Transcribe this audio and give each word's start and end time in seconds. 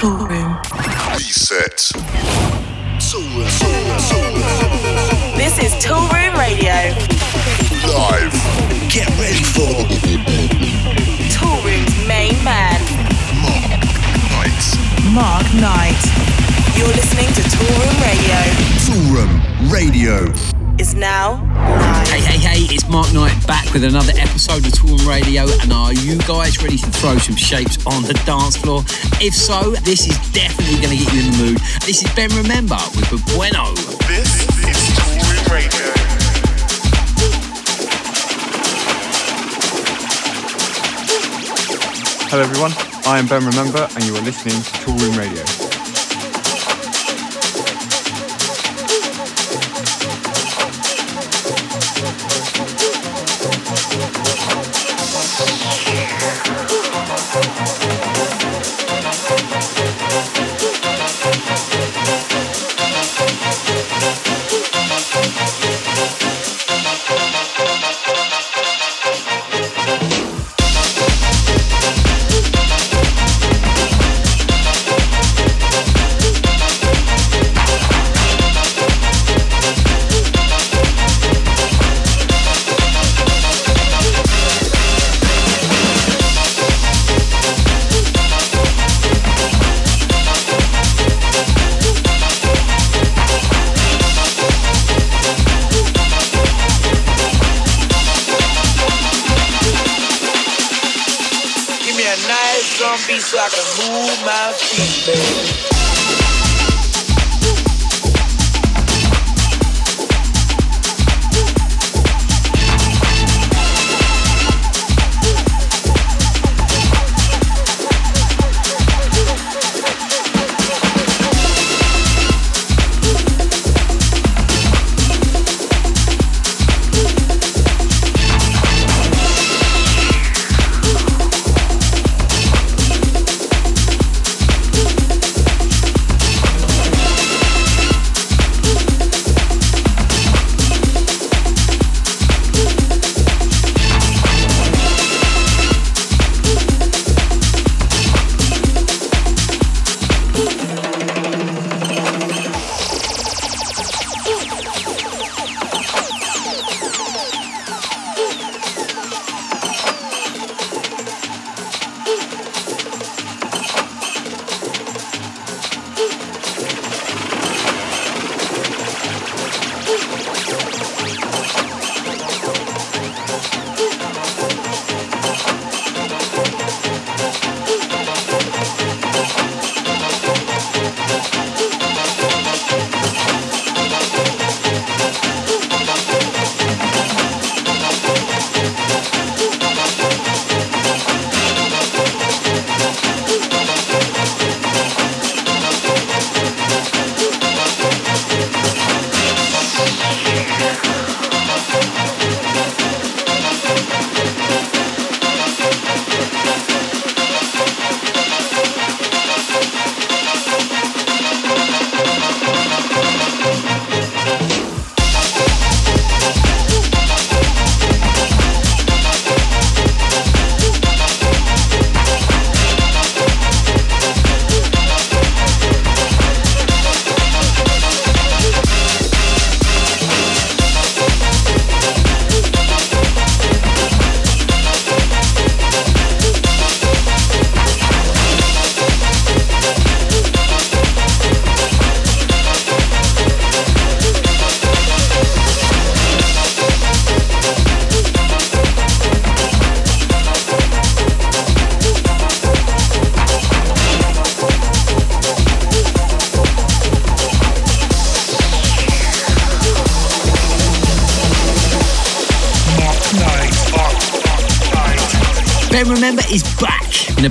Toolroom. 0.00 0.56
Reset. 1.12 1.92
This 5.36 5.58
is 5.58 5.74
Toolroom 5.74 6.38
Radio. 6.38 6.72
Live. 7.86 8.32
Get 8.88 9.10
ready 9.20 9.44
for 9.44 9.68
Toolroom's 11.28 12.08
main 12.08 12.42
man, 12.42 12.80
Mark 13.42 13.84
Knight. 14.32 14.64
Mark 15.12 15.44
Knight. 15.60 16.00
You're 16.78 16.88
listening 16.88 17.28
to 17.34 17.42
Toolroom 17.42 18.00
Radio. 18.00 18.40
Toolroom 18.86 19.70
Radio 19.70 20.59
Is 20.78 20.94
now 20.94 21.42
live. 21.54 22.08
Hey, 22.08 22.20
hey, 22.20 22.38
hey, 22.38 22.74
it's 22.74 22.88
Mark 22.88 23.12
Knight 23.12 23.34
back 23.46 23.72
with 23.72 23.84
another 23.84 24.12
episode 24.16 24.64
of 24.66 24.72
Toolroom 24.72 25.06
Radio. 25.06 25.46
And 25.62 25.72
are 25.72 25.92
you 25.92 26.18
guys 26.18 26.62
ready 26.62 26.78
to 26.78 26.90
throw 26.90 27.18
some 27.18 27.36
shapes 27.36 27.84
on 27.86 28.02
the 28.02 28.14
dance 28.24 28.56
floor? 28.56 28.82
If 29.20 29.34
so, 29.34 29.72
this 29.84 30.06
is 30.06 30.16
definitely 30.32 30.80
going 30.80 30.96
to 30.96 31.04
get 31.04 31.12
you 31.12 31.20
in 31.20 31.30
the 31.30 31.36
mood. 31.38 31.58
This 31.84 32.02
is 32.02 32.12
Ben 32.14 32.30
Remember 32.30 32.78
with 32.96 33.10
the 33.10 33.20
Bueno. 33.34 33.74
This 34.08 34.46
is 34.64 34.78
Toolroom 34.96 35.50
Radio. 35.52 35.86
Hello 42.30 42.42
everyone, 42.42 42.72
I 43.06 43.18
am 43.18 43.26
Ben 43.26 43.44
Remember 43.44 43.88
and 43.94 44.04
you 44.04 44.14
are 44.14 44.22
listening 44.22 44.62
to 44.62 44.70
Toolroom 44.84 45.18
Radio. 45.18 45.59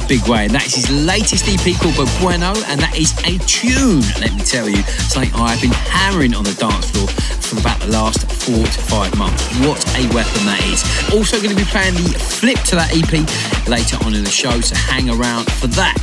Big 0.10 0.28
way, 0.28 0.46
and 0.46 0.54
that 0.58 0.66
is 0.66 0.74
his 0.74 0.90
latest 1.06 1.46
EP 1.46 1.78
called 1.78 1.94
Bueno, 2.18 2.58
and 2.66 2.82
that 2.82 2.98
is 2.98 3.14
a 3.30 3.38
tune, 3.46 4.02
let 4.18 4.34
me 4.34 4.42
tell 4.42 4.68
you, 4.68 4.82
something 5.06 5.30
I've 5.38 5.62
been 5.62 5.70
hammering 5.86 6.34
on 6.34 6.44
the 6.44 6.58
dance 6.58 6.90
floor 6.90 7.06
for 7.38 7.62
about 7.62 7.80
the 7.80 7.94
last 7.94 8.26
four 8.26 8.66
to 8.66 8.80
five 8.90 9.16
months. 9.22 9.46
What 9.62 9.78
a 9.94 10.10
weapon 10.10 10.50
that 10.50 10.58
is. 10.66 10.82
Also 11.14 11.38
going 11.38 11.54
to 11.54 11.62
be 11.62 11.70
playing 11.70 11.94
the 11.94 12.18
flip 12.18 12.58
to 12.74 12.76
that 12.82 12.90
EP 12.90 13.22
later 13.70 14.02
on 14.02 14.18
in 14.18 14.26
the 14.26 14.34
show, 14.34 14.60
so 14.66 14.74
hang 14.90 15.14
around 15.14 15.46
for 15.62 15.68
that. 15.78 16.02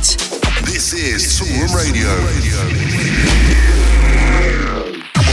This 0.63 0.95
is 0.95 1.27
Toolroom 1.35 1.75
Radio. 1.75 2.07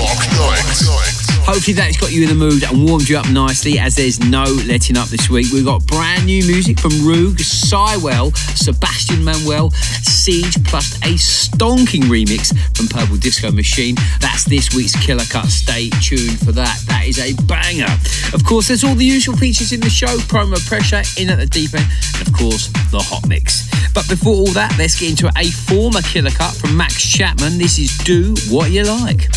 Mark 0.03 0.19
Knight. 0.35 1.14
Hopefully 1.47 1.75
that's 1.75 1.99
got 1.99 2.11
you 2.11 2.23
in 2.23 2.31
the 2.31 2.35
mood 2.35 2.65
and 2.65 2.89
warmed 2.89 3.07
you 3.07 3.19
up 3.19 3.29
nicely 3.29 3.79
as 3.79 3.95
there's 3.95 4.19
no 4.19 4.45
letting 4.65 4.97
up 4.97 5.09
this 5.09 5.29
week. 5.29 5.53
We've 5.53 5.65
got 5.65 5.87
brand 5.87 6.25
new 6.25 6.43
music 6.47 6.81
from 6.81 6.91
Rug, 7.07 7.37
Cywell, 7.37 8.35
Sebastian 8.57 9.23
Manuel, 9.23 9.71
Siege, 9.71 10.57
plus 10.65 10.97
a 11.05 11.21
stonking 11.21 12.09
remix 12.09 12.57
from 12.75 12.89
Purple 12.89 13.17
Disco 13.17 13.53
Machine. 13.53 13.95
That's 14.21 14.45
this 14.45 14.75
week's 14.75 14.97
Killer 15.05 15.25
Cut. 15.29 15.47
Stay 15.47 15.91
tuned 16.01 16.39
for 16.41 16.53
that. 16.53 16.81
That 16.89 17.05
is 17.05 17.21
a 17.21 17.37
banger. 17.45 17.93
Of 18.33 18.43
course, 18.45 18.69
there's 18.69 18.83
all 18.83 18.95
the 18.95 19.05
usual 19.05 19.37
features 19.37 19.71
in 19.73 19.81
the 19.81 19.91
show, 19.91 20.17
promo 20.33 20.57
pressure, 20.67 21.03
in 21.21 21.29
at 21.29 21.37
the 21.37 21.47
deep 21.47 21.75
end, 21.75 21.87
and 22.19 22.27
of 22.27 22.33
course, 22.33 22.69
the 22.91 22.99
hot 22.99 23.29
mix. 23.29 23.69
But 23.93 24.09
before 24.09 24.35
all 24.35 24.53
that, 24.57 24.75
let's 24.79 24.99
get 24.99 25.11
into 25.11 25.31
a 25.37 25.45
former 25.45 26.01
Killer 26.01 26.31
Cut 26.31 26.55
from 26.55 26.75
Max 26.75 27.05
Chapman. 27.07 27.59
This 27.59 27.79
is 27.79 27.97
Do 27.99 28.35
What 28.49 28.71
You 28.71 28.85
Like. 28.85 29.29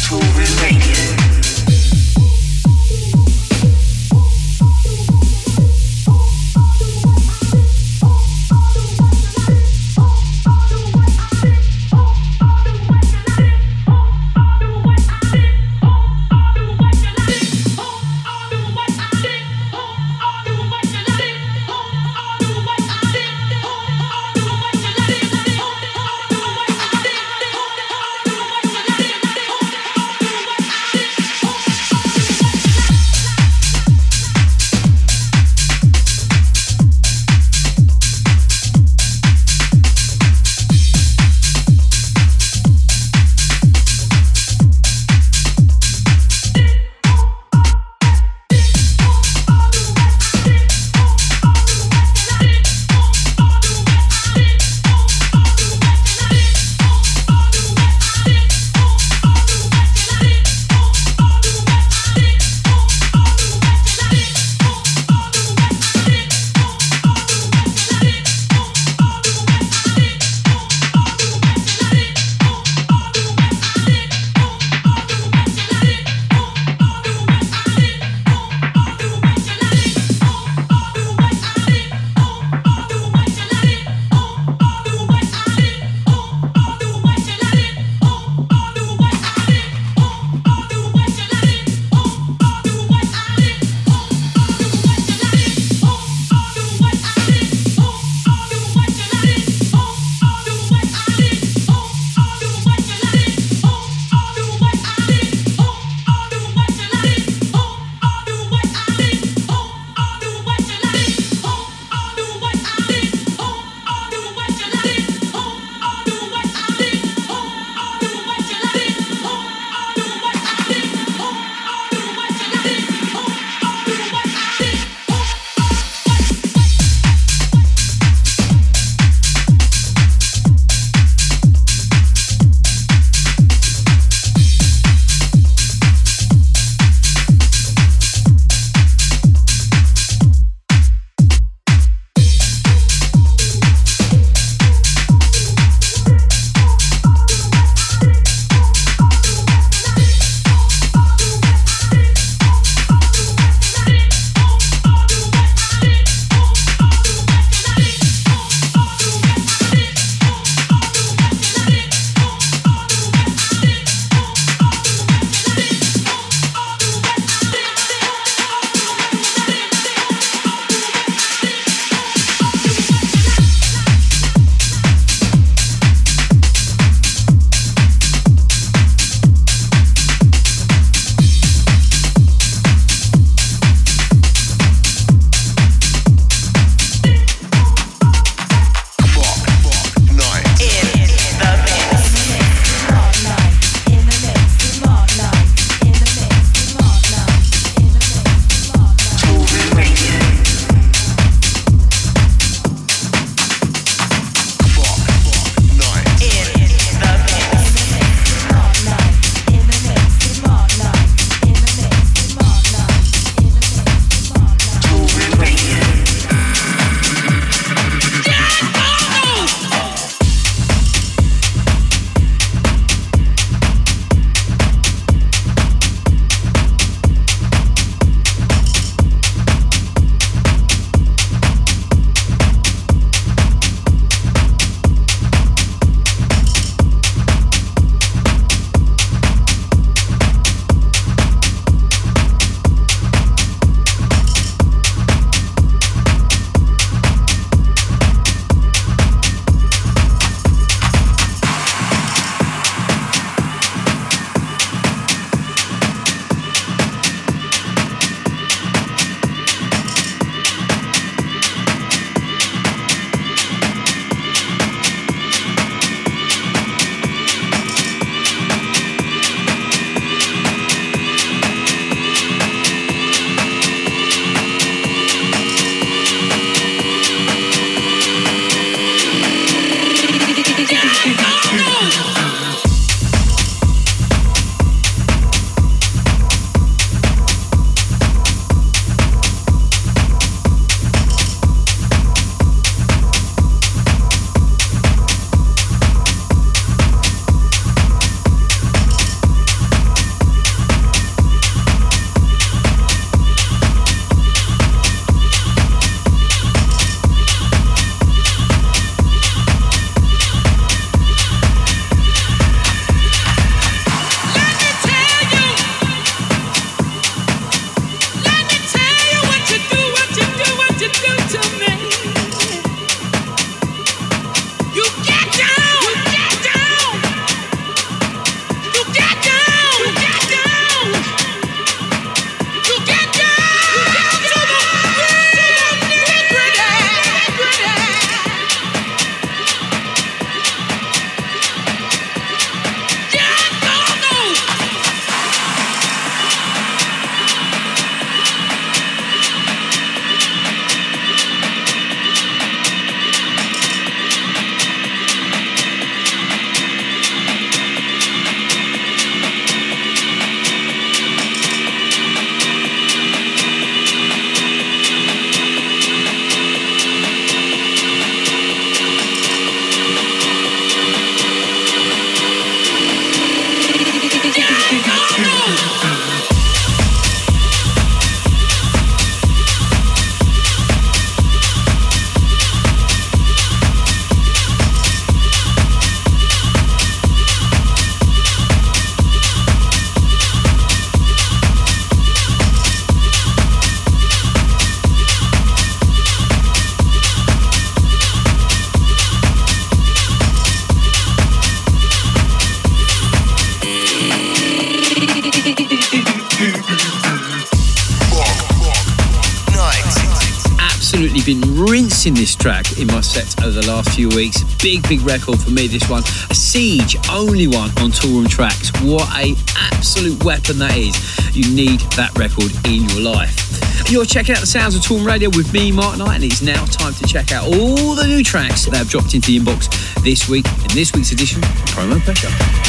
Sets 413.07 413.40
over 413.42 413.61
the 413.61 413.68
last 413.68 413.95
few 413.95 414.09
weeks. 414.09 414.44
Big, 414.61 414.87
big 414.90 415.02
record 415.02 415.40
for 415.40 415.52
me, 415.52 415.68
this 415.68 415.90
one. 415.90 416.04
A 416.30 416.35
Siege, 416.35 416.97
only 417.09 417.47
one 417.47 417.69
on 417.80 417.92
Toolroom 417.92 418.30
Tracks. 418.30 418.71
What 418.81 419.07
a 419.18 419.35
absolute 419.56 420.21
weapon 420.23 420.59
that 420.59 420.76
is. 420.76 420.95
You 421.35 421.54
need 421.56 421.80
that 421.95 422.11
record 422.18 422.52
in 422.68 422.83
your 422.90 423.02
life. 423.02 423.90
You're 423.90 424.06
checking 424.06 424.35
out 424.35 424.42
the 424.42 424.47
sounds 424.47 424.76
of 424.76 424.81
Toolroom 424.81 425.06
Radio 425.06 425.30
with 425.30 425.54
me, 425.54 425.71
Mark 425.71 425.97
Knight, 425.97 426.16
and 426.16 426.23
it's 426.26 426.42
now 426.42 426.66
time 426.66 426.94
to 426.95 427.07
check 427.07 427.31
out 427.31 427.45
all 427.45 427.95
the 427.95 428.06
new 428.06 428.23
tracks 428.23 428.66
that 428.66 428.76
have 428.76 428.90
dropped 428.90 429.14
into 429.14 429.31
the 429.31 429.40
inbox 429.40 429.71
this 430.04 430.28
week 430.28 430.45
in 430.45 430.76
this 430.76 430.92
week's 430.94 431.11
edition 431.11 431.42
of 431.44 431.49
Promo 431.71 431.99
Pressure. 432.02 432.67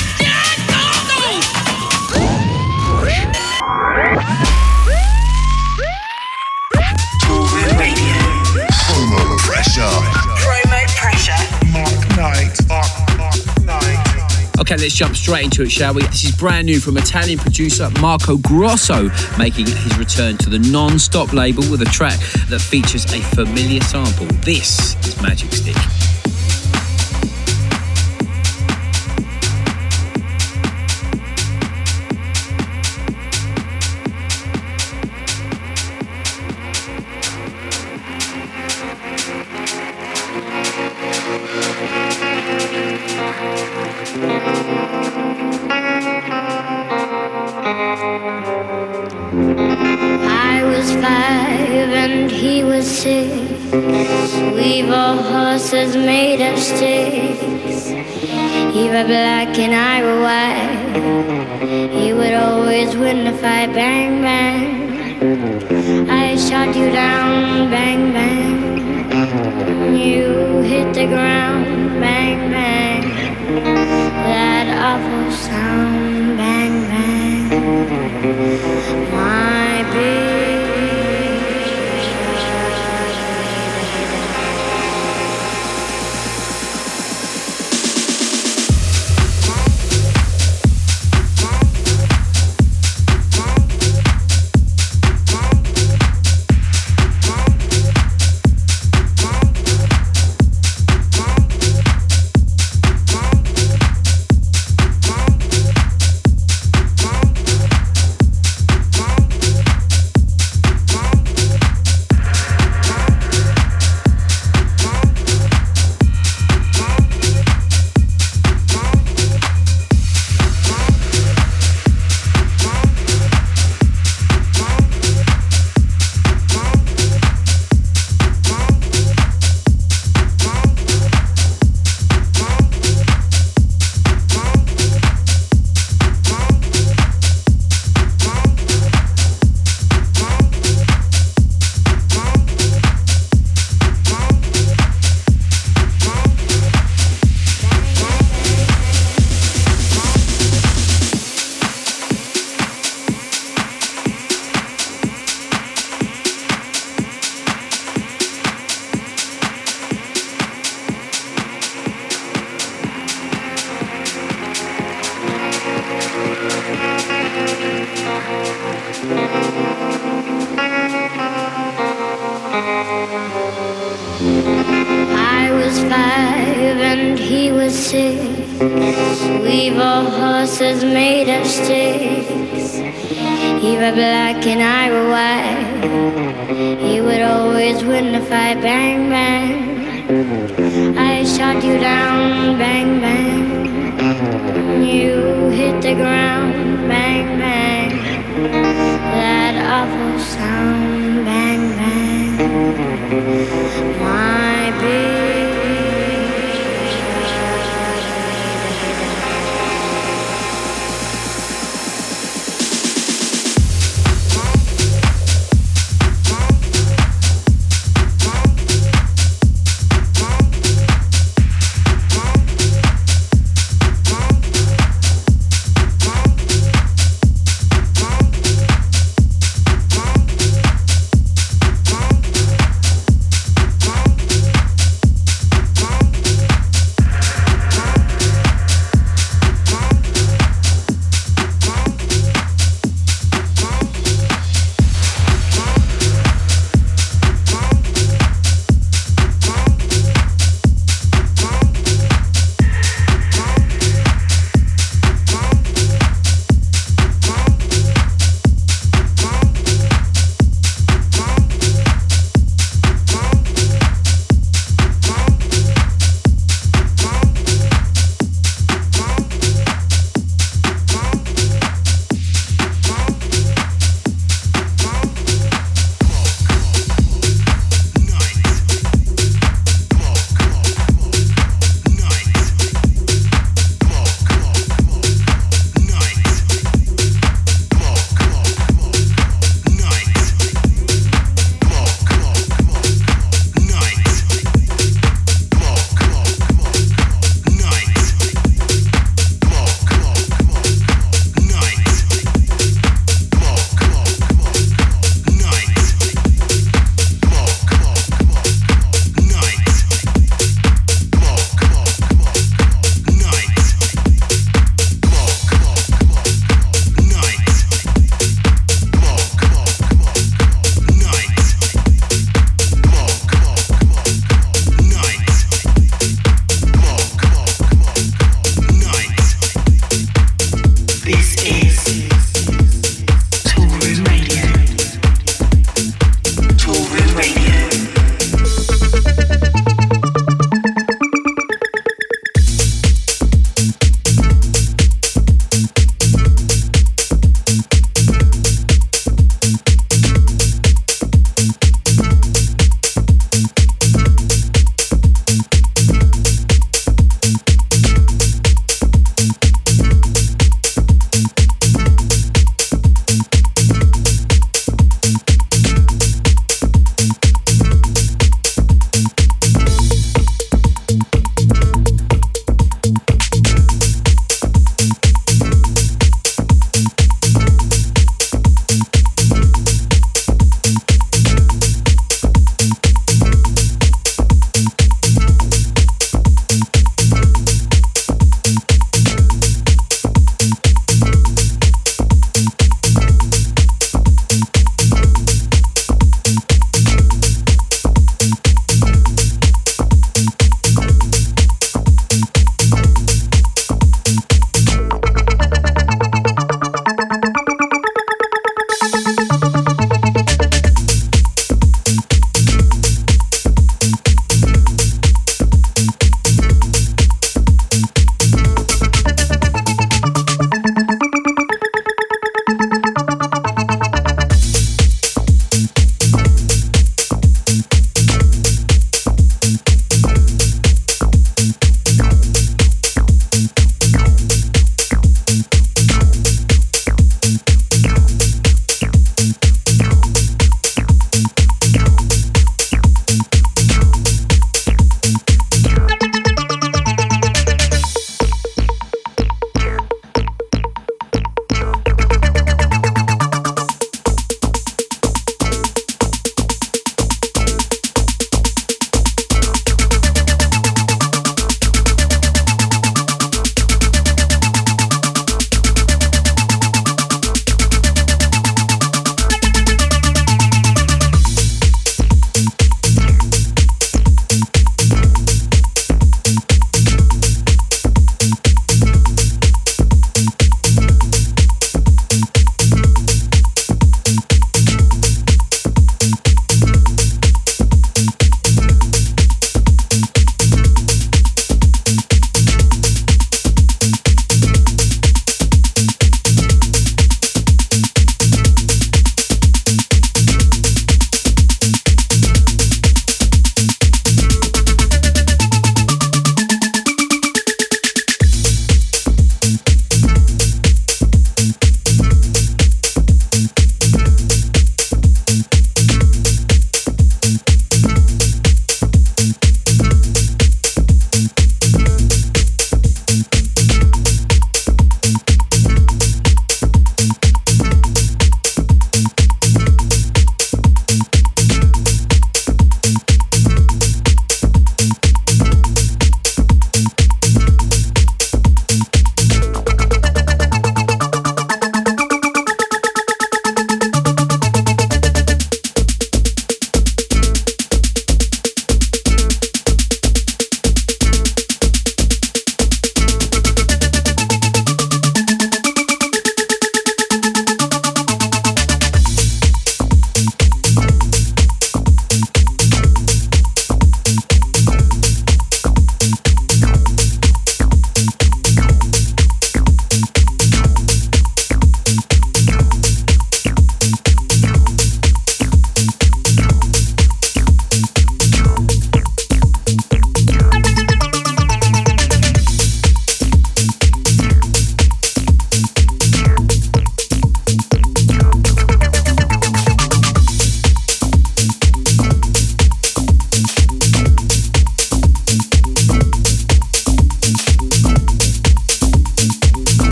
Let's 14.89 14.97
jump 14.97 15.15
straight 15.15 15.45
into 15.45 15.61
it, 15.63 15.71
shall 15.71 15.93
we? 15.93 16.01
This 16.05 16.25
is 16.25 16.35
brand 16.35 16.65
new 16.65 16.81
from 16.81 16.97
Italian 16.97 17.39
producer 17.39 17.91
Marco 18.01 18.39
Grosso, 18.39 19.11
making 19.37 19.67
his 19.67 19.99
return 19.99 20.39
to 20.39 20.49
the 20.49 20.59
non 20.59 20.99
stop 20.99 21.35
label 21.35 21.63
with 21.71 21.83
a 21.83 21.91
track 21.93 22.19
that 22.49 22.61
features 22.61 23.05
a 23.13 23.21
familiar 23.37 23.83
sample. 23.83 24.27
This 24.47 24.97
is 25.07 25.21
Magic. 25.21 25.68
Sticks. 56.61 57.87
He 58.75 58.89
were 58.89 59.05
black 59.05 59.59
and 59.59 59.75
I 59.75 60.03
were 60.03 60.21
white. 60.29 61.93
He 61.93 62.13
would 62.13 62.35
always 62.35 62.97
win 62.97 63.25
the 63.25 63.33
fight. 63.33 63.73
Bang 63.73 64.21
bang. 64.23 66.11
I 66.11 66.37
shot 66.37 66.75
you 66.77 66.91
down. 66.91 67.71
Bang 67.71 68.13
bang. 68.13 68.59
You 69.97 70.59
hit 70.63 70.95
the 70.95 71.07
ground. 71.07 72.01
Bang 72.01 72.51
bang. 72.51 73.03
That 74.29 74.69
awful 74.89 75.31
sound. 75.33 76.37
Bang 76.37 76.75
bang. 76.91 77.49
My 79.13 79.83
baby. 79.93 80.38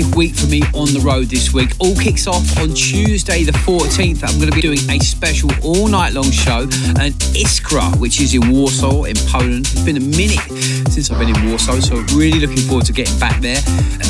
Massive 0.00 0.14
week 0.16 0.34
for 0.34 0.46
me 0.46 0.62
on 0.74 0.92
the 0.92 1.00
road 1.00 1.26
this 1.26 1.52
week. 1.52 1.72
All 1.78 1.94
kicks 1.96 2.26
off 2.26 2.58
on 2.58 2.72
Tuesday, 2.74 3.44
the 3.44 3.52
14th. 3.52 4.22
I'm 4.22 4.38
going 4.38 4.50
to 4.50 4.54
be 4.54 4.62
doing 4.62 4.78
a 4.90 4.98
special 4.98 5.50
all 5.62 5.88
night 5.88 6.12
long 6.12 6.30
show 6.30 6.62
at 6.98 7.12
Iskra, 7.34 7.98
which 7.98 8.20
is 8.20 8.34
in 8.34 8.50
Warsaw, 8.50 9.04
in 9.04 9.16
Poland. 9.26 9.68
It's 9.72 9.82
been 9.82 9.96
a 9.96 10.00
minute 10.00 10.40
since 10.90 11.10
I've 11.10 11.18
been 11.18 11.34
in 11.34 11.48
Warsaw, 11.48 11.80
so 11.80 11.96
really 12.16 12.40
looking 12.40 12.64
forward 12.66 12.86
to 12.86 12.92
getting 12.92 13.18
back 13.18 13.40
there. 13.40 13.60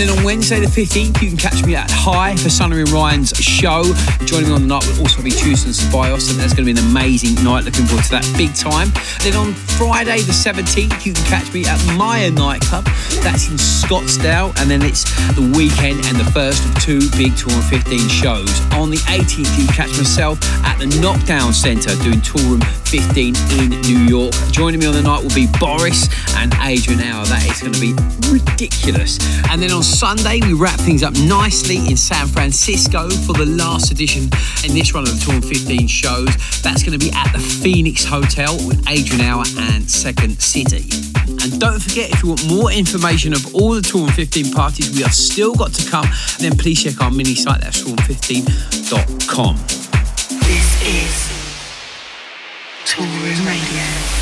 And 0.00 0.08
then 0.08 0.18
on 0.18 0.24
Wednesday, 0.24 0.60
the 0.60 0.66
15th, 0.66 1.20
you 1.20 1.28
can 1.28 1.36
catch 1.36 1.62
me 1.62 1.76
at 1.76 1.90
High 1.90 2.34
for 2.34 2.48
Sunny 2.48 2.80
and 2.80 2.88
Ryan's 2.88 3.36
show. 3.36 3.84
Joining 4.24 4.48
me 4.48 4.54
on 4.54 4.62
the 4.62 4.66
night 4.66 4.86
will 4.86 5.00
also 5.00 5.20
be 5.20 5.30
Tucson 5.30 5.76
Spios, 5.76 6.30
and 6.30 6.40
that's 6.40 6.54
going 6.54 6.64
to 6.64 6.72
be 6.72 6.80
an 6.80 6.86
amazing 6.88 7.34
night. 7.44 7.64
Looking 7.64 7.84
forward 7.84 8.04
to 8.04 8.12
that 8.12 8.24
big 8.38 8.54
time. 8.54 8.88
Then 9.20 9.36
on 9.36 9.52
Friday, 9.76 10.24
the 10.24 10.32
17th, 10.32 11.04
you 11.04 11.12
can 11.12 11.24
catch 11.26 11.52
me 11.52 11.66
at 11.66 11.76
Maya 11.98 12.30
Nightclub. 12.30 12.86
That's 13.20 13.52
in 13.52 13.60
Scottsdale, 13.60 14.56
and 14.56 14.70
then 14.70 14.80
it's 14.80 15.04
the 15.36 15.44
weekend 15.52 16.00
and 16.08 16.16
the 16.16 16.30
first 16.32 16.64
of 16.64 16.72
two 16.80 17.04
big 17.20 17.36
Toolroom 17.36 17.68
15 17.68 18.08
shows. 18.08 18.48
On 18.80 18.88
the 18.88 19.04
18th, 19.12 19.52
you 19.60 19.68
catch 19.68 19.92
myself 20.00 20.40
at 20.64 20.78
the 20.78 20.88
Knockdown 21.04 21.52
Centre 21.52 21.92
doing 22.00 22.24
Toolroom 22.24 22.64
15 22.88 23.36
in 23.60 23.68
New 23.82 24.00
York. 24.08 24.32
Joining 24.50 24.80
me 24.80 24.86
on 24.86 24.94
the 24.94 25.02
night 25.02 25.22
will 25.22 25.34
be 25.36 25.46
Boris 25.60 26.08
and 26.40 26.54
Adrian 26.64 27.00
Hour. 27.02 27.26
That 27.26 27.44
is 27.44 27.60
going 27.60 27.76
to 27.76 27.80
be 27.80 27.92
ridiculous. 28.32 29.20
And 29.50 29.60
then 29.60 29.70
on 29.72 29.82
Sunday, 29.90 30.40
we 30.40 30.53
wrap 30.55 30.79
things 30.81 31.03
up 31.03 31.14
nicely 31.14 31.76
in 31.76 31.96
San 31.96 32.26
Francisco 32.29 33.11
for 33.11 33.33
the 33.33 33.44
last 33.44 33.90
edition 33.90 34.24
in 34.64 34.72
this 34.72 34.94
run 34.94 35.03
of 35.03 35.12
the 35.12 35.20
Tour 35.24 35.40
15 35.42 35.87
shows. 35.88 36.29
That's 36.62 36.83
going 36.83 36.98
to 36.98 37.05
be 37.05 37.12
at 37.12 37.33
the 37.33 37.38
Phoenix 37.38 38.05
Hotel 38.05 38.57
with 38.66 38.83
Adrian 38.88 39.22
Hour 39.22 39.44
and 39.59 39.90
Second 39.90 40.40
City. 40.40 40.88
And 41.42 41.61
don't 41.61 41.81
forget, 41.81 42.11
if 42.11 42.22
you 42.22 42.31
want 42.31 42.48
more 42.48 42.70
information 42.72 43.33
of 43.33 43.55
all 43.55 43.72
the 43.72 43.83
Tour 43.83 44.09
15 44.12 44.53
parties 44.53 44.94
we 44.94 45.03
have 45.03 45.14
still 45.14 45.55
got 45.55 45.72
to 45.74 45.90
come, 45.90 46.07
then 46.38 46.57
please 46.57 46.83
check 46.83 47.00
our 47.03 47.11
mini 47.11 47.35
site 47.35 47.62
at 47.64 47.72
tour15.com. 47.74 49.57
This 50.46 50.83
is 50.87 51.31
Toolroom 52.87 53.46
Radio. 53.46 54.20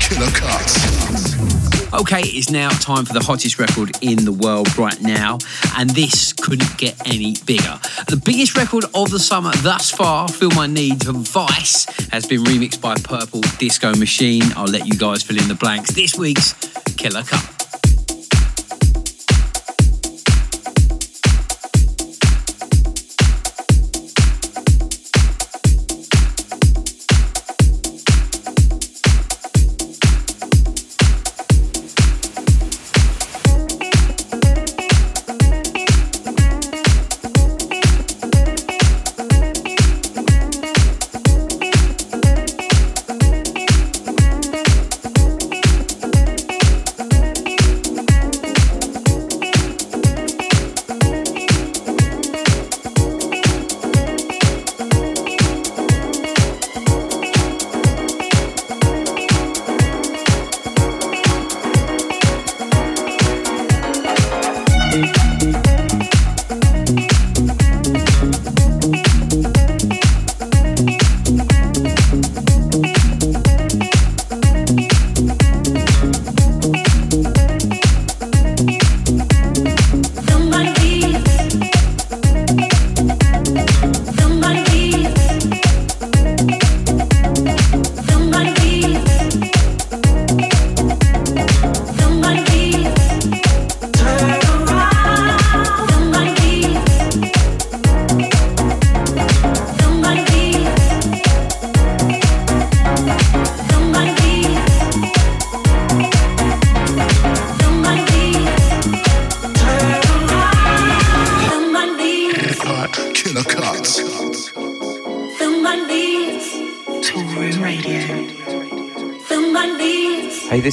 Killer 0.00 0.30
cuts. 0.32 1.59
Okay, 1.92 2.22
it's 2.22 2.50
now 2.50 2.68
time 2.68 3.04
for 3.04 3.12
the 3.12 3.22
hottest 3.22 3.58
record 3.58 3.90
in 4.00 4.24
the 4.24 4.32
world 4.32 4.78
right 4.78 5.00
now, 5.02 5.38
and 5.76 5.90
this 5.90 6.32
couldn't 6.32 6.78
get 6.78 6.94
any 7.06 7.34
bigger. 7.46 7.80
The 8.08 8.20
biggest 8.24 8.56
record 8.56 8.84
of 8.94 9.10
the 9.10 9.18
summer 9.18 9.50
thus 9.56 9.90
far, 9.90 10.28
Feel 10.28 10.50
My 10.50 10.68
Needs 10.68 11.08
of 11.08 11.34
Weiss, 11.34 11.86
has 12.10 12.26
been 12.26 12.44
remixed 12.44 12.80
by 12.80 12.94
Purple 12.94 13.40
Disco 13.58 13.92
Machine. 13.96 14.44
I'll 14.56 14.66
let 14.66 14.86
you 14.86 14.94
guys 14.94 15.24
fill 15.24 15.38
in 15.38 15.48
the 15.48 15.56
blanks. 15.56 15.92
This 15.92 16.16
week's 16.16 16.54
Killer 16.96 17.24
Cut. 17.24 17.59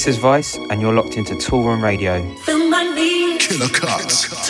This 0.07 0.15
is 0.15 0.23
Weiss, 0.23 0.55
and 0.69 0.79
you're 0.79 0.93
locked 0.93 1.17
into 1.17 1.35
Toolroom 1.35 1.83
Radio. 1.83 2.21
Killer 3.39 3.67
cuts. 3.67 4.47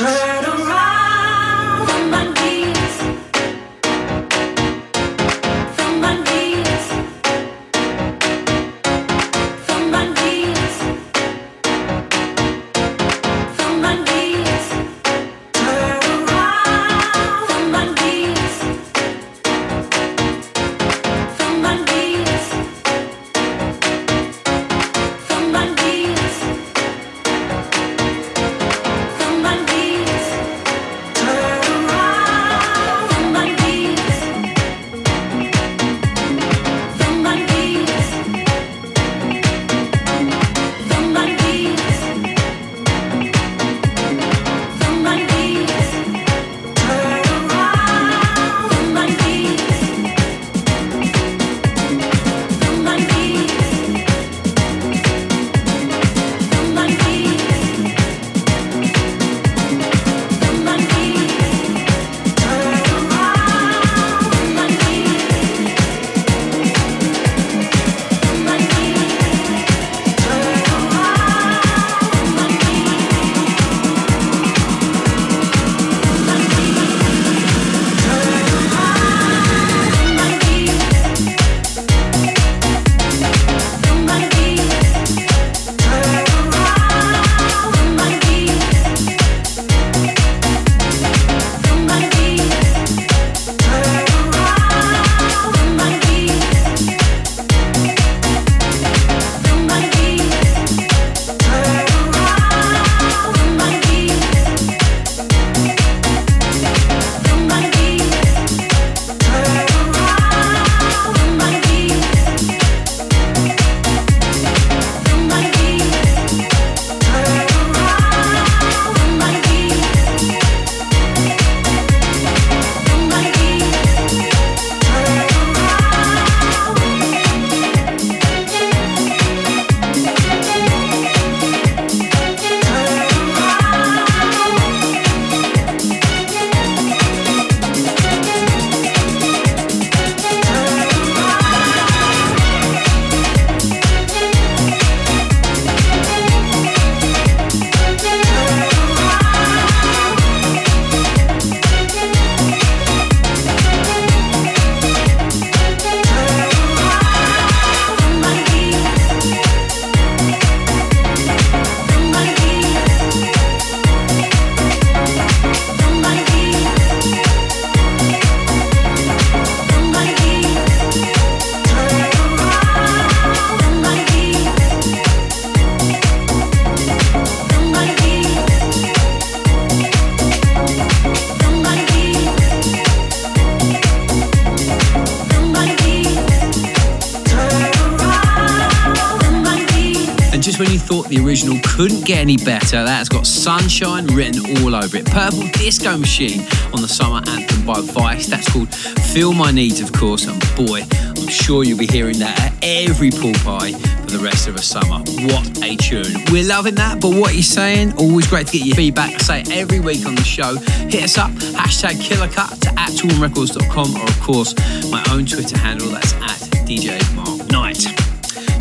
Court, 190.98 191.10
the 191.10 191.24
original, 191.24 191.60
couldn't 191.64 192.06
get 192.06 192.18
any 192.18 192.38
better. 192.38 192.84
That's 192.84 193.08
got 193.08 193.28
sunshine 193.28 194.08
written 194.08 194.64
all 194.64 194.74
over 194.74 194.98
it. 194.98 195.06
Purple 195.06 195.48
Disco 195.54 195.96
Machine 195.96 196.42
on 196.74 196.82
the 196.82 196.88
summer 196.88 197.22
anthem 197.30 197.66
by 197.68 197.82
Weiss. 197.94 198.26
That's 198.26 198.52
called 198.52 198.74
Feel 198.74 199.32
My 199.32 199.52
Needs, 199.52 199.80
of 199.80 199.94
course. 199.94 200.26
And 200.26 200.42
boy, 200.56 200.82
I'm 200.92 201.28
sure 201.28 201.63
you'll 201.63 201.78
be 201.78 201.86
hearing 201.86 202.17
that 202.17 202.40
at 202.40 202.54
every 202.63 203.12
pool 203.12 203.34
party 203.46 203.74
for 203.74 204.10
the 204.10 204.19
rest 204.24 204.48
of 204.48 204.56
the 204.56 204.62
summer. 204.63 204.98
What 205.32 205.63
a 205.63 205.76
tune. 205.76 206.24
We're 206.32 206.48
loving 206.48 206.74
that, 206.76 207.00
but 207.00 207.13
what 207.13 207.32
he's 207.32 207.48
saying, 207.48 207.94
always 208.00 208.26
great 208.26 208.48
to 208.48 208.58
get 208.58 208.65
your 208.65 208.76
feedback. 208.76 209.13
I 209.13 209.17
say 209.17 209.44
every 209.52 209.80
week 209.80 210.04
on 210.08 210.15
the 210.15 210.24
show. 210.24 210.56
Hit 210.90 211.04
us 211.04 211.19
up, 211.19 211.30
hashtag 211.30 212.02
killercut 212.02 212.60
to 212.62 212.74
at 212.80 212.98
or, 213.04 214.04
of 214.04 214.21
course, 214.21 214.56
my 214.90 215.06
own 215.12 215.28
Twitter 215.28 215.60
handle, 215.60 215.90
that's 215.90 216.13
at 216.13 216.40
DJ. 216.65 217.17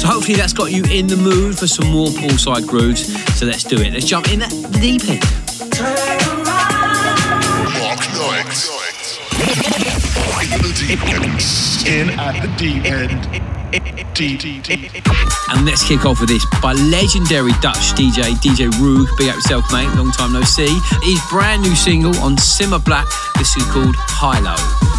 So 0.06 0.12
hopefully 0.12 0.36
that's 0.36 0.52
got 0.52 0.70
you 0.70 0.84
in 0.84 1.08
the 1.08 1.16
mood 1.16 1.58
for 1.58 1.66
some 1.66 1.90
more 1.90 2.06
poolside 2.06 2.64
grooves. 2.64 3.12
So 3.36 3.44
let's 3.44 3.64
do 3.64 3.74
it. 3.74 3.92
Let's 3.92 4.06
jump 4.06 4.30
in 4.32 4.40
at 4.40 4.50
the 4.50 4.78
deep 4.80 5.02
end. 5.02 5.20
In 11.88 12.10
at 12.20 12.40
the 12.40 12.54
deep 12.54 12.84
end. 12.86 13.26
And 15.50 15.66
let's 15.66 15.82
kick 15.82 16.06
off 16.06 16.20
with 16.20 16.28
this 16.28 16.46
by 16.62 16.74
legendary 16.74 17.50
Dutch 17.60 17.92
DJ, 17.98 18.36
DJ 18.38 18.70
Roog. 18.78 19.08
Big 19.18 19.28
up 19.30 19.34
yourself, 19.34 19.64
mate. 19.72 19.88
Long 19.96 20.12
time 20.12 20.32
no 20.32 20.42
see. 20.42 20.78
His 21.02 21.20
brand 21.30 21.62
new 21.62 21.74
single 21.74 22.16
on 22.18 22.36
Simma 22.36 22.78
Black. 22.84 23.08
This 23.38 23.56
is 23.56 23.64
called 23.72 23.96
High 23.96 24.38
Low. 24.38 24.95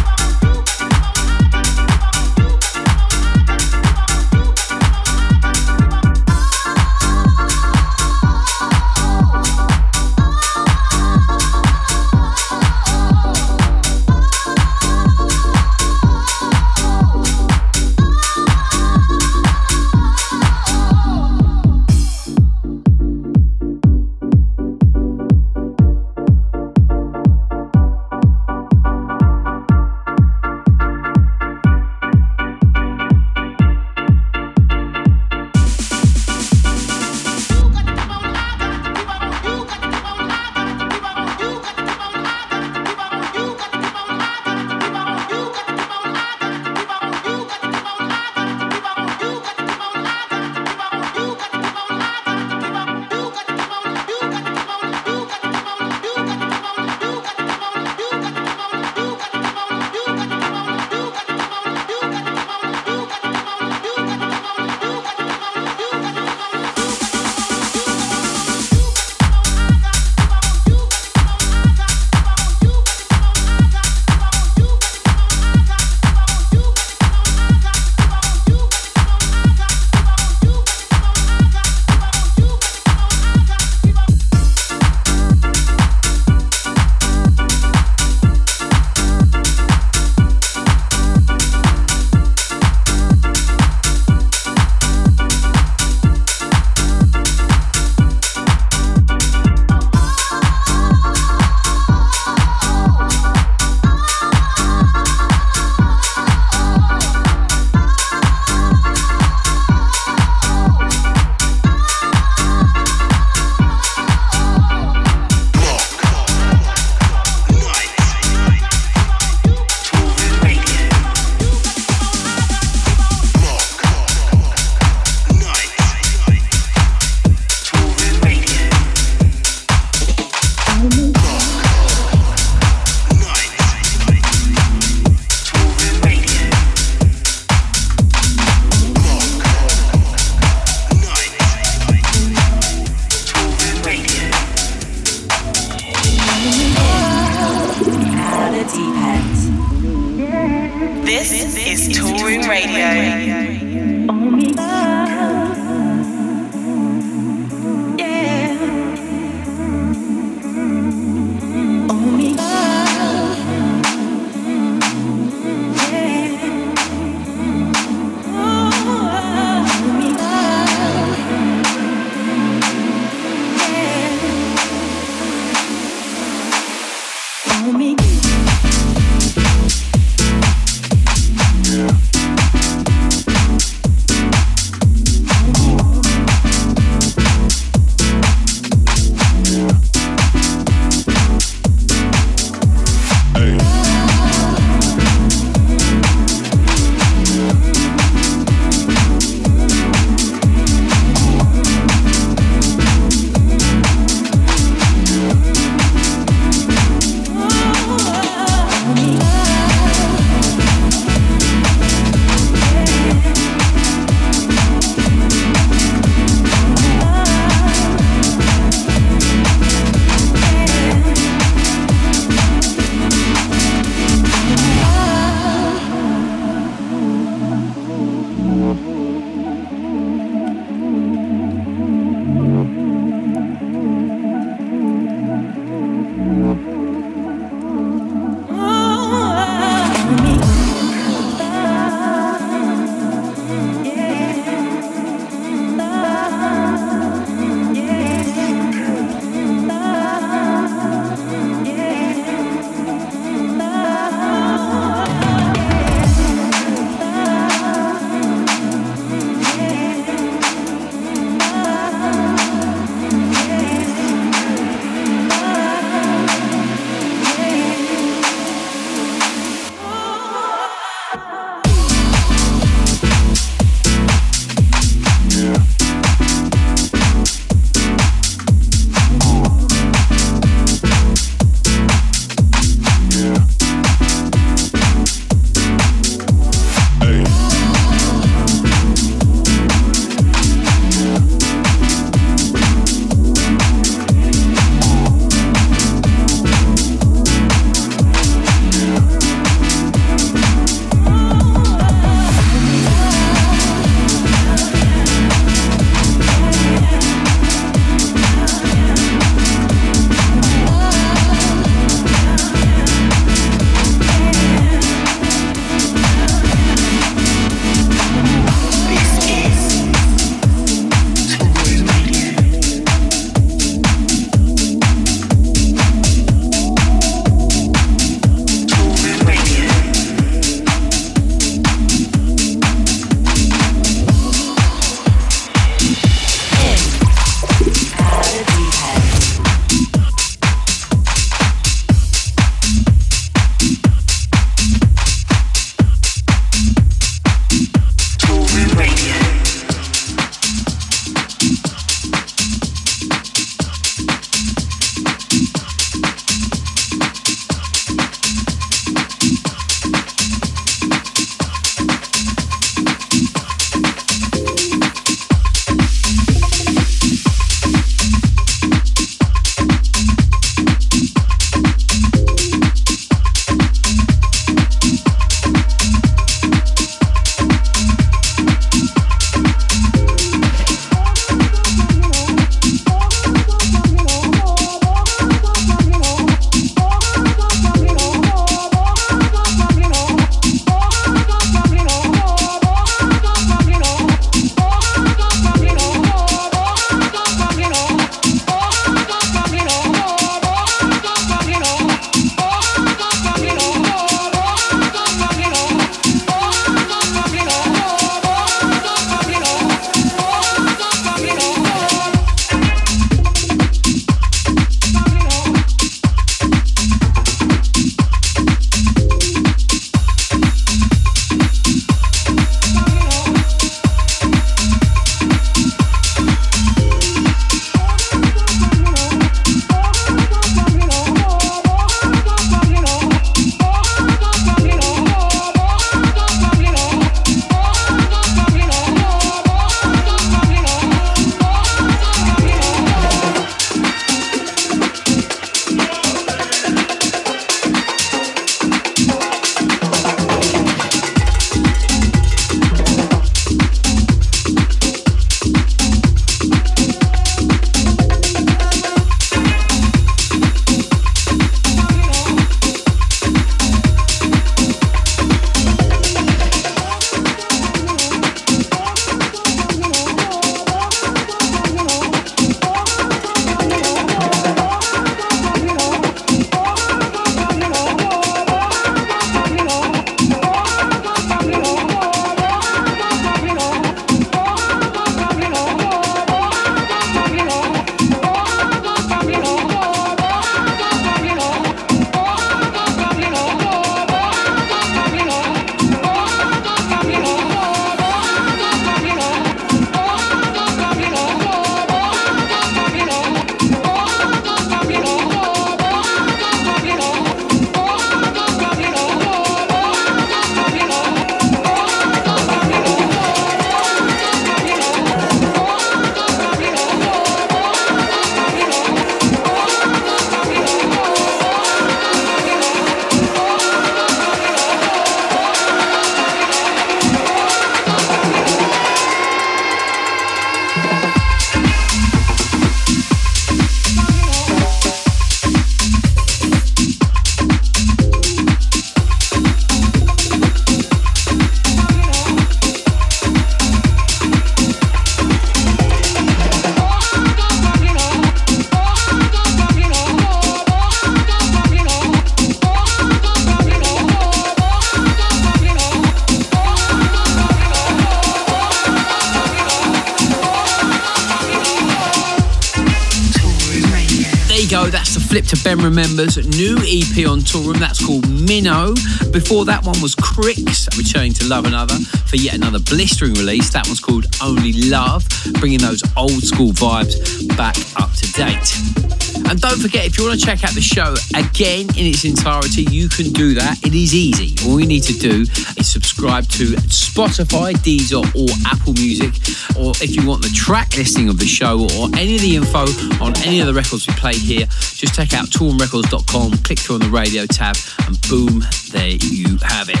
Ben 565.64 565.78
Remember's 565.78 566.36
new 566.58 566.76
EP 566.76 567.26
on 567.26 567.40
Toolroom. 567.40 567.78
That's 567.78 568.04
called 568.04 568.28
Minnow. 568.28 568.92
Before 569.32 569.64
that 569.64 569.82
one 569.82 569.98
was 570.02 570.14
Cricks, 570.14 570.86
returning 570.98 571.32
to 571.34 571.46
Love 571.46 571.64
Another 571.64 571.94
for 572.26 572.36
yet 572.36 572.54
another 572.54 572.78
blistering 572.80 573.32
release. 573.32 573.70
That 573.70 573.86
one's 573.86 574.00
called 574.00 574.26
Only 574.42 574.72
Love, 574.74 575.26
bringing 575.54 575.78
those 575.78 576.02
old 576.18 576.42
school 576.42 576.72
vibes 576.72 577.48
back 577.56 577.76
up 577.96 578.12
to 578.12 578.32
date. 578.32 579.23
And 579.48 579.60
don't 579.60 579.80
forget, 579.80 580.06
if 580.06 580.18
you 580.18 580.24
want 580.24 580.38
to 580.38 580.44
check 580.44 580.64
out 580.64 580.72
the 580.72 580.80
show 580.80 581.14
again 581.36 581.88
in 581.96 582.06
its 582.06 582.24
entirety, 582.24 582.82
you 582.90 583.08
can 583.08 583.32
do 583.32 583.54
that. 583.54 583.78
It 583.84 583.94
is 583.94 584.14
easy. 584.14 584.54
All 584.66 584.80
you 584.80 584.86
need 584.86 585.02
to 585.04 585.12
do 585.12 585.42
is 585.76 585.90
subscribe 585.90 586.48
to 586.58 586.64
Spotify, 586.88 587.72
Deezer, 587.74 588.24
or 588.34 588.48
Apple 588.66 588.94
Music. 588.94 589.34
Or 589.78 589.92
if 590.02 590.16
you 590.16 590.26
want 590.26 590.42
the 590.42 590.52
track 590.54 590.96
listing 590.96 591.28
of 591.28 591.38
the 591.38 591.46
show 591.46 591.86
or 591.98 592.08
any 592.16 592.36
of 592.36 592.42
the 592.42 592.56
info 592.56 592.86
on 593.22 593.36
any 593.44 593.60
of 593.60 593.66
the 593.66 593.74
records 593.74 594.06
we 594.06 594.14
play 594.14 594.34
here, 594.34 594.66
just 594.66 595.14
check 595.14 595.34
out 595.34 595.46
toolroomrecords.com, 595.46 596.58
click 596.64 596.78
through 596.78 596.96
on 596.96 597.00
the 597.02 597.10
radio 597.10 597.46
tab, 597.46 597.76
and 598.06 598.20
boom, 598.22 598.64
there 598.90 599.16
you 599.20 599.58
have 599.62 599.88
it. 599.88 600.00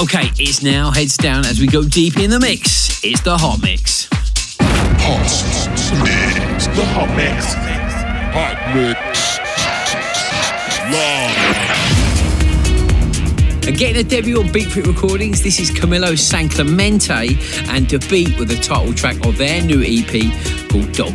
Okay, 0.00 0.30
it's 0.36 0.62
now 0.62 0.90
heads 0.90 1.16
down 1.16 1.46
as 1.46 1.60
we 1.60 1.66
go 1.66 1.84
deep 1.84 2.18
in 2.18 2.30
the 2.30 2.40
mix. 2.40 3.02
It's 3.04 3.20
the 3.20 3.36
Hot 3.38 3.62
Mix. 3.62 4.08
Hot 5.06 5.20
Mix. 6.02 6.66
The 6.66 6.84
Hot 6.86 7.08
Mix. 7.16 7.83
Hot 8.36 8.58
Mix. 8.74 9.38
Live. 10.90 11.38
Again, 13.68 13.94
a 13.94 14.02
debut 14.02 14.40
on 14.40 14.48
Beatfit 14.48 14.88
Recordings. 14.88 15.40
This 15.40 15.60
is 15.60 15.70
Camilo 15.70 16.18
San 16.18 16.48
Clemente 16.48 17.38
and 17.68 17.88
the 17.88 18.04
beat 18.10 18.36
with 18.36 18.48
the 18.48 18.56
title 18.56 18.92
track 18.92 19.24
of 19.24 19.38
their 19.38 19.62
new 19.62 19.84
EP 19.86 20.32
called 20.68 20.90
Dog. 20.92 21.12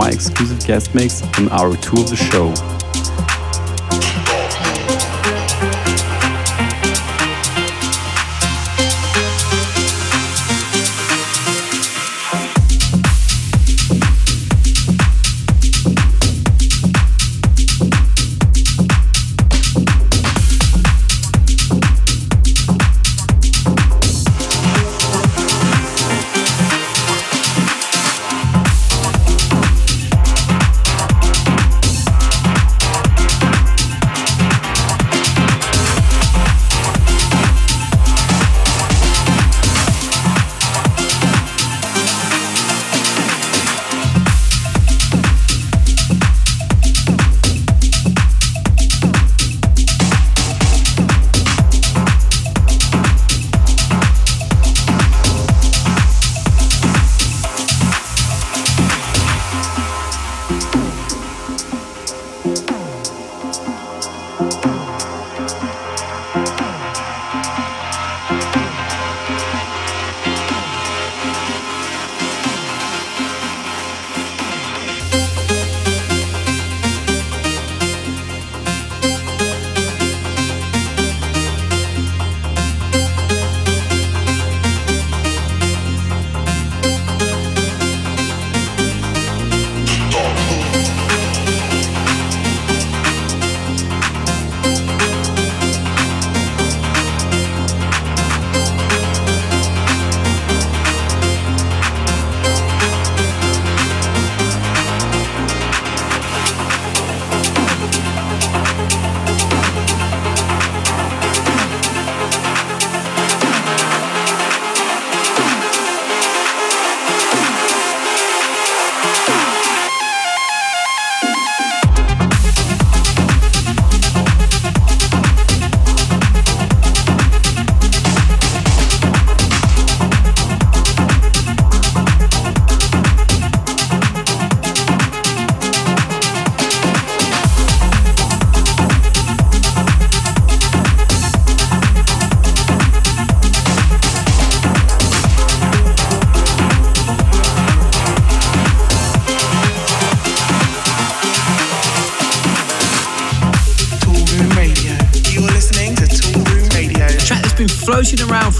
My 0.00 0.08
exclusive 0.08 0.66
guest 0.66 0.94
mix 0.94 1.22
on 1.38 1.50
our 1.50 1.76
tour 1.76 2.00
of 2.00 2.08
the 2.08 2.16
show. 2.16 2.79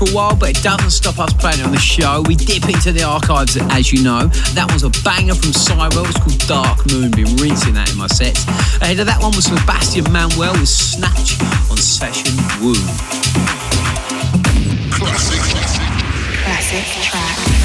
For 0.01 0.11
a 0.11 0.15
while, 0.15 0.35
but 0.35 0.49
it 0.51 0.63
doesn't 0.63 0.91
stop 0.91 1.19
us 1.19 1.33
playing 1.35 1.61
on 1.61 1.73
the 1.73 1.79
show. 1.79 2.23
We 2.27 2.35
dip 2.35 2.65
into 2.65 2.91
the 2.91 3.03
archives, 3.03 3.59
as 3.77 3.93
you 3.93 4.03
know. 4.03 4.29
That 4.57 4.71
was 4.73 4.83
a 4.83 4.91
banger 5.05 5.35
from 5.35 5.53
Cyril. 5.53 6.07
It's 6.09 6.19
called 6.19 6.41
Dark 6.49 6.91
Moon. 6.91 7.11
Been 7.11 7.37
rinsing 7.37 7.75
that 7.75 7.93
in 7.93 7.99
my 7.99 8.07
sets. 8.07 8.49
Ahead 8.81 8.99
of 8.99 9.07
that 9.07 9.21
one 9.21 9.37
was 9.37 9.45
Sebastian 9.45 10.11
Manuel 10.11 10.53
with 10.55 10.69
Snatch 10.69 11.37
on 11.69 11.77
Session 11.77 12.33
Woo. 12.65 12.73
Classic, 14.89 15.41
Classic. 15.53 15.85
Classic 16.49 16.85
track. 17.05 17.61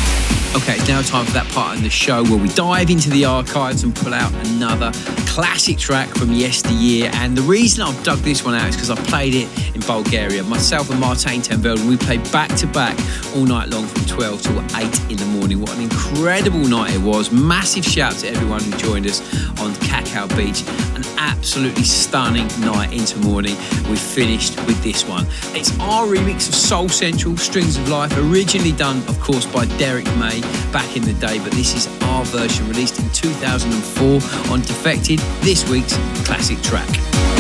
Okay, 0.55 0.75
it's 0.75 0.87
now 0.87 1.01
time 1.01 1.25
for 1.25 1.33
that 1.33 1.47
part 1.49 1.77
in 1.77 1.83
the 1.83 1.89
show 1.89 2.23
where 2.23 2.37
we 2.37 2.47
dive 2.49 2.89
into 2.89 3.09
the 3.09 3.23
archives 3.23 3.83
and 3.83 3.95
pull 3.95 4.13
out 4.13 4.33
another 4.47 4.91
classic 5.27 5.77
track 5.77 6.07
from 6.09 6.31
yesteryear. 6.31 7.11
And 7.15 7.37
the 7.37 7.41
reason 7.41 7.83
I've 7.83 8.01
dug 8.05 8.19
this 8.19 8.45
one 8.45 8.55
out 8.55 8.69
is 8.69 8.75
because 8.75 8.89
I 8.89 8.95
played 8.95 9.35
it 9.35 9.49
in 9.75 9.81
Bulgaria. 9.81 10.43
Myself 10.43 10.89
and 10.89 11.01
Martijn 11.01 11.43
ten 11.43 11.59
Velden, 11.59 11.87
we 11.87 11.97
played 11.97 12.23
back 12.31 12.49
to 12.55 12.67
back 12.67 12.97
all 13.35 13.43
night 13.43 13.69
long 13.69 13.85
from 13.85 14.05
12 14.05 14.41
till 14.41 14.59
8 14.75 15.11
in 15.11 15.17
the 15.17 15.25
morning. 15.37 15.59
What 15.59 15.75
an 15.75 15.81
incredible 15.83 16.59
night 16.59 16.93
it 16.93 17.01
was. 17.01 17.31
Massive 17.31 17.85
shout 17.85 18.13
to 18.19 18.29
everyone 18.29 18.63
who 18.63 18.71
joined 18.77 19.05
us 19.05 19.21
on 19.59 19.75
Cacao 19.75 20.27
Beach. 20.35 20.63
An 20.95 21.03
absolutely 21.17 21.83
stunning 21.83 22.47
night 22.61 22.93
into 22.93 23.19
morning. 23.19 23.55
We 23.89 23.97
finished 23.97 24.55
with 24.65 24.81
this 24.81 25.05
one. 25.07 25.27
It's 25.53 25.77
our 25.79 26.05
remix 26.07 26.47
of 26.47 26.55
Soul 26.55 26.89
Central, 26.89 27.37
Strings 27.37 27.77
of 27.77 27.89
Life, 27.89 28.15
originally 28.17 28.71
done, 28.71 28.97
of 29.09 29.19
course, 29.19 29.45
by 29.45 29.65
Derrick 29.77 30.05
May 30.17 30.41
back 30.71 30.95
in 30.95 31.03
the 31.03 31.13
day, 31.13 31.37
but 31.39 31.51
this 31.51 31.75
is 31.75 31.87
our 32.03 32.23
version 32.25 32.67
released 32.69 32.99
in 32.99 33.09
2004 33.11 34.51
on 34.51 34.61
Defected, 34.61 35.19
this 35.41 35.69
week's 35.69 35.97
classic 36.25 36.61
track. 36.61 37.34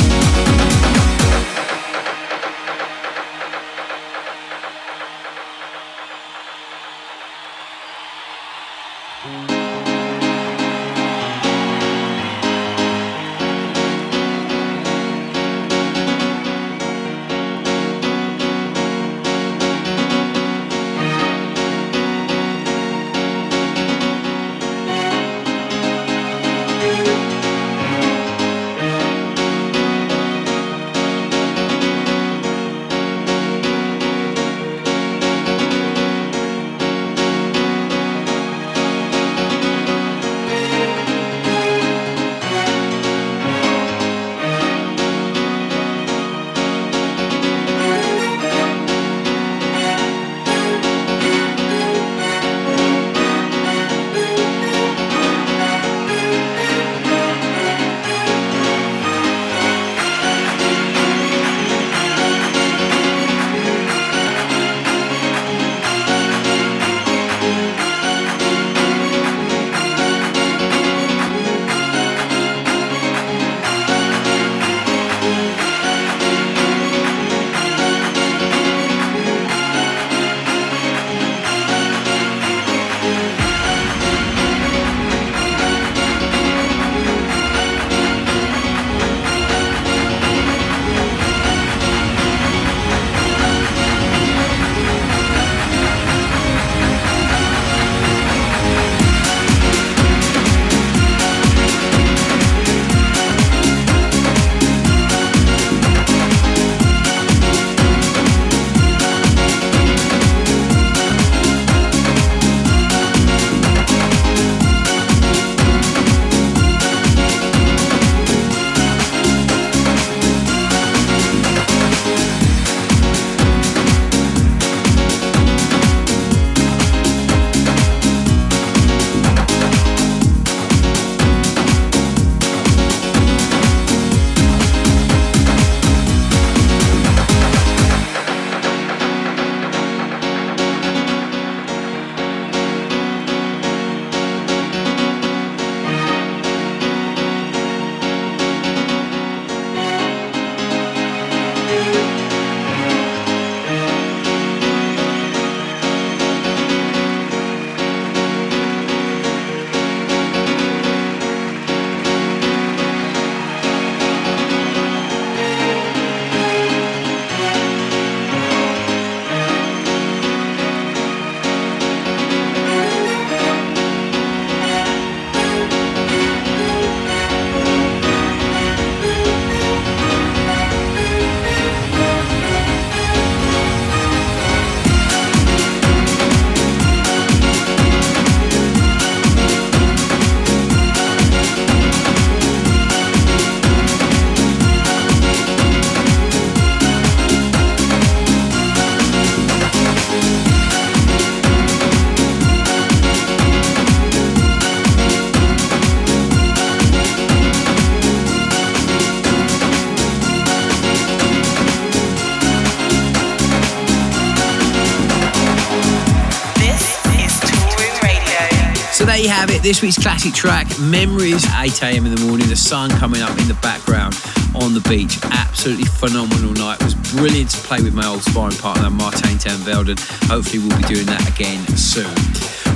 This 219.65 219.81
week's 219.81 219.97
classic 219.97 220.31
track, 220.31 220.67
Memories, 220.79 221.43
8am 221.45 222.05
in 222.05 222.13
the 222.13 222.21
morning, 222.27 222.47
the 222.49 222.55
sun 222.55 222.87
coming 222.91 223.23
up 223.23 223.31
in 223.39 223.47
the 223.47 223.57
background 223.63 224.13
on 224.53 224.75
the 224.75 224.79
beach. 224.87 225.17
Absolutely 225.23 225.85
phenomenal 225.85 226.51
night. 226.53 226.79
It 226.81 226.83
was 226.83 226.93
brilliant 227.15 227.49
to 227.49 227.57
play 227.65 227.81
with 227.81 227.95
my 227.95 228.05
old 228.05 228.21
sparring 228.21 228.55
partner, 228.57 228.89
Martijn 228.89 229.41
ten 229.41 229.57
Velden. 229.65 229.97
Hopefully, 230.29 230.59
we'll 230.59 230.77
be 230.77 230.83
doing 230.83 231.07
that 231.07 231.27
again 231.27 231.65
soon. 231.75 232.13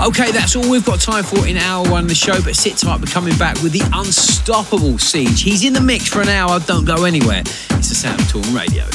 Okay, 0.02 0.32
that's 0.32 0.56
all 0.56 0.68
we've 0.68 0.84
got 0.84 1.00
time 1.00 1.24
for 1.24 1.46
in 1.46 1.58
hour 1.58 1.88
one 1.88 2.06
of 2.06 2.10
the 2.10 2.16
show, 2.16 2.42
but 2.42 2.56
sit 2.56 2.76
tight, 2.76 3.00
we're 3.00 3.06
coming 3.06 3.38
back 3.38 3.62
with 3.62 3.72
the 3.72 3.84
unstoppable 3.94 4.98
Siege. 4.98 5.44
He's 5.44 5.64
in 5.64 5.74
the 5.74 5.82
mix 5.82 6.08
for 6.08 6.24
an 6.24 6.30
hour, 6.30 6.60
don't 6.60 6.86
go 6.86 7.04
anywhere. 7.04 7.42
It's 7.78 7.90
the 7.90 7.96
sound 7.96 8.20
of 8.20 8.26
Toolroom 8.26 8.56
Radio. 8.56 8.86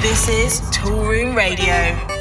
This 0.00 0.26
is 0.30 0.62
Toolroom 0.70 1.36
Radio. 1.36 2.13